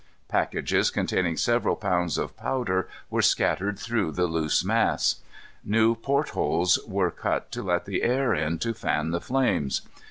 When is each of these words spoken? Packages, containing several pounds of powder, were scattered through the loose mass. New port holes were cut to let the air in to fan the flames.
Packages, 0.27 0.89
containing 0.89 1.37
several 1.37 1.75
pounds 1.75 2.17
of 2.17 2.35
powder, 2.35 2.89
were 3.11 3.21
scattered 3.21 3.77
through 3.77 4.11
the 4.11 4.25
loose 4.25 4.63
mass. 4.65 5.17
New 5.63 5.93
port 5.93 6.29
holes 6.29 6.79
were 6.87 7.11
cut 7.11 7.51
to 7.51 7.61
let 7.61 7.85
the 7.85 8.01
air 8.01 8.33
in 8.33 8.57
to 8.57 8.73
fan 8.73 9.11
the 9.11 9.21
flames. 9.21 9.81